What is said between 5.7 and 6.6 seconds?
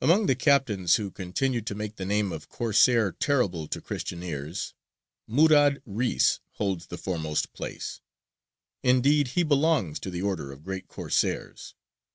Reïs